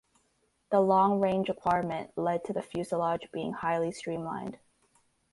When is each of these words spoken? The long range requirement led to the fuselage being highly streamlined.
The 0.71 0.81
long 0.81 1.19
range 1.19 1.47
requirement 1.47 2.17
led 2.17 2.43
to 2.45 2.53
the 2.53 2.63
fuselage 2.63 3.29
being 3.31 3.53
highly 3.53 3.91
streamlined. 3.91 4.57